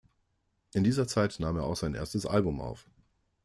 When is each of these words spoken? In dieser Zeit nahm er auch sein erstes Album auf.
In 0.73 0.83
dieser 0.83 1.07
Zeit 1.07 1.35
nahm 1.39 1.57
er 1.57 1.63
auch 1.65 1.75
sein 1.75 1.93
erstes 1.93 2.25
Album 2.25 2.59
auf. 2.59 2.89